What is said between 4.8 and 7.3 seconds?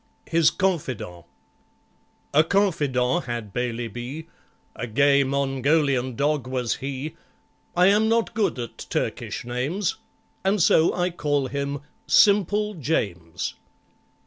gay Mongolian dog was he;